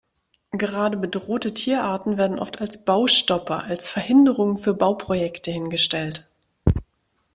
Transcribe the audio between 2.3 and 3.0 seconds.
oft als